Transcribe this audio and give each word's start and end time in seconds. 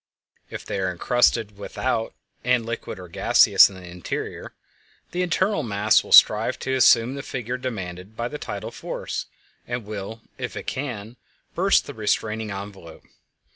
If 0.49 0.65
they 0.65 0.79
are 0.79 0.89
encrusted 0.89 1.59
without 1.59 2.15
and 2.43 2.65
liquid 2.65 2.97
or 2.97 3.07
gaseous 3.07 3.69
in 3.69 3.75
the 3.75 3.87
interior, 3.87 4.55
the 5.11 5.21
internal 5.21 5.61
mass 5.61 6.03
will 6.03 6.11
strive 6.11 6.57
to 6.61 6.73
assume 6.73 7.13
the 7.13 7.21
figure 7.21 7.55
demanded 7.57 8.17
by 8.17 8.27
the 8.27 8.39
tidal 8.39 8.71
force, 8.71 9.27
and 9.67 9.85
will, 9.85 10.23
if 10.39 10.57
it 10.57 10.65
can, 10.65 11.17
burst 11.53 11.85
the 11.85 11.93
restraining 11.93 12.49
envelope. 12.49 13.03